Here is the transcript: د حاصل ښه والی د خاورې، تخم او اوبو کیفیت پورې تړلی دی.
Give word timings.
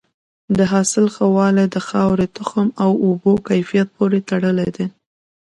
د 0.57 0.59
حاصل 0.71 1.05
ښه 1.15 1.25
والی 1.37 1.65
د 1.75 1.77
خاورې، 1.87 2.27
تخم 2.37 2.67
او 2.83 2.91
اوبو 3.05 3.31
کیفیت 3.49 3.87
پورې 3.95 4.19
تړلی 4.29 4.69
دی. 4.75 4.85